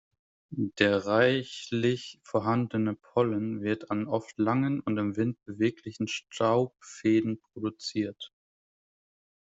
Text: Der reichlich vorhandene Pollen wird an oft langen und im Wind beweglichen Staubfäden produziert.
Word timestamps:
Der 0.79 1.05
reichlich 1.05 2.19
vorhandene 2.23 2.95
Pollen 2.95 3.61
wird 3.61 3.91
an 3.91 4.07
oft 4.07 4.35
langen 4.39 4.79
und 4.79 4.97
im 4.97 5.15
Wind 5.15 5.37
beweglichen 5.45 6.07
Staubfäden 6.07 7.39
produziert. 7.39 8.33